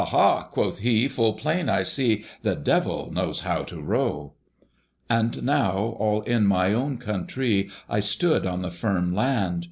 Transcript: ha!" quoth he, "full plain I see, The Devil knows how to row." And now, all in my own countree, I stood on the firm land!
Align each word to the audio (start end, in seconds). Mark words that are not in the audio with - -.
ha!" 0.09 0.45
quoth 0.49 0.79
he, 0.79 1.07
"full 1.07 1.33
plain 1.35 1.69
I 1.69 1.83
see, 1.83 2.25
The 2.41 2.55
Devil 2.55 3.13
knows 3.13 3.41
how 3.41 3.61
to 3.65 3.79
row." 3.79 4.33
And 5.11 5.43
now, 5.43 5.95
all 5.99 6.23
in 6.23 6.47
my 6.47 6.73
own 6.73 6.97
countree, 6.97 7.69
I 7.87 7.99
stood 7.99 8.43
on 8.47 8.63
the 8.63 8.71
firm 8.71 9.13
land! 9.13 9.59